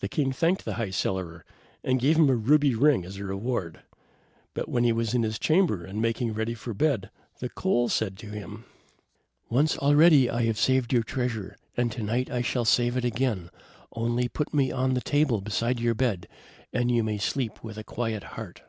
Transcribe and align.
The 0.00 0.08
king 0.08 0.32
thanked 0.32 0.64
the 0.64 0.74
High 0.74 0.90
Cellarer, 0.90 1.44
and 1.84 2.00
gave 2.00 2.16
him 2.16 2.28
a 2.28 2.34
ruby 2.34 2.74
ring 2.74 3.04
as 3.04 3.18
a 3.18 3.24
reward. 3.24 3.78
But 4.52 4.68
when 4.68 4.82
he 4.82 4.90
was 4.90 5.14
in 5.14 5.22
his 5.22 5.38
chamber, 5.38 5.84
and 5.84 6.02
making 6.02 6.32
ready 6.32 6.54
for 6.54 6.74
bed, 6.74 7.08
the 7.38 7.48
coal 7.48 7.88
said 7.88 8.16
to 8.18 8.30
him: 8.30 8.64
"Once 9.48 9.78
already 9.78 10.26
have 10.26 10.34
I 10.34 10.50
saved 10.54 10.92
your 10.92 11.04
treasure, 11.04 11.56
and 11.76 11.92
to 11.92 12.02
night 12.02 12.32
I 12.32 12.42
shall 12.42 12.64
save 12.64 12.96
it 12.96 13.04
again. 13.04 13.50
Only 13.92 14.26
put 14.26 14.52
me 14.52 14.72
on 14.72 14.94
the 14.94 15.00
table 15.00 15.40
beside 15.40 15.78
your 15.78 15.94
bed, 15.94 16.26
and 16.72 16.90
you 16.90 17.04
may 17.04 17.18
sleep 17.18 17.62
with 17.62 17.78
a 17.78 17.84
quiet 17.84 18.24
heart." 18.34 18.62